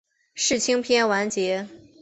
[0.33, 1.67] 世青篇完结。